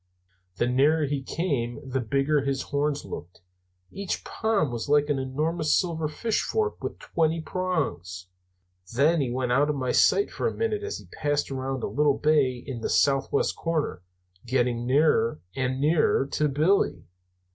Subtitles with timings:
[0.55, 3.41] The nearer he came the bigger his horns looked;
[3.91, 8.25] each palm was like an enormous silver fish fork with twenty prongs.
[8.95, 11.87] Then he went out of my sight for a minute as he passed around a
[11.87, 14.01] little bay in the southwest corner,
[14.43, 17.03] getting nearer and nearer to Billy.